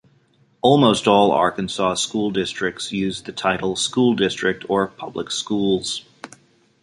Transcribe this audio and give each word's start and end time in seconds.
Almost 0.63 1.07
all 1.07 1.31
Arkansas 1.31 1.93
school 1.93 2.31
districts 2.31 2.91
use 2.91 3.21
the 3.21 3.31
title 3.31 3.75
"School 3.75 4.15
District", 4.15 4.65
or 4.67 4.87
"Public 4.87 5.29
Schools". 5.29 6.03